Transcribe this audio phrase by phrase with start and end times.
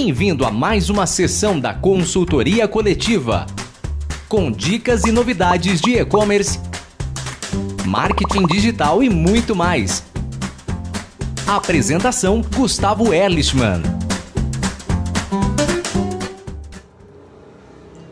[0.00, 3.44] Bem-vindo a mais uma sessão da Consultoria Coletiva,
[4.28, 6.60] com dicas e novidades de e-commerce,
[7.84, 10.06] marketing digital e muito mais.
[11.48, 13.82] Apresentação: Gustavo Erlichman.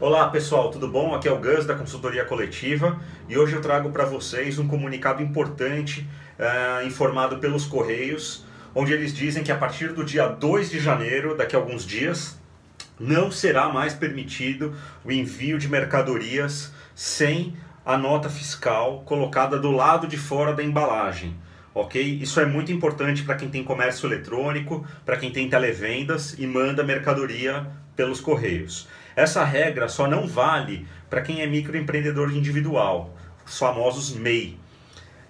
[0.00, 1.16] Olá pessoal, tudo bom?
[1.16, 5.20] Aqui é o Gus da Consultoria Coletiva e hoje eu trago para vocês um comunicado
[5.20, 6.08] importante
[6.38, 8.44] uh, informado pelos Correios
[8.74, 12.40] onde eles dizem que a partir do dia 2 de janeiro, daqui a alguns dias,
[12.98, 20.06] não será mais permitido o envio de mercadorias sem a nota fiscal colocada do lado
[20.06, 21.36] de fora da embalagem.
[21.74, 22.00] Ok?
[22.20, 26.84] Isso é muito importante para quem tem comércio eletrônico, para quem tem televendas e manda
[26.84, 27.66] mercadoria
[27.96, 28.88] pelos correios.
[29.16, 34.58] Essa regra só não vale para quem é microempreendedor individual, os famosos MEI.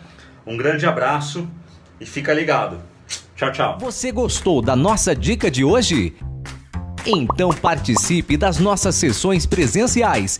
[0.46, 1.46] Um grande abraço
[2.00, 2.78] e fica ligado.
[3.36, 3.76] Tchau, tchau.
[3.78, 6.16] Você gostou da nossa dica de hoje?
[7.06, 10.38] Então participe das nossas sessões presenciais.